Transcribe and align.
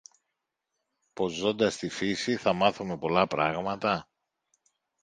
πως 1.13 1.31
ζώντας 1.33 1.73
στη 1.73 1.89
φύση 1.89 2.35
θα 2.35 2.53
μάθομε 2.53 2.97
πολλά 2.97 3.27
πράματα; 3.27 4.09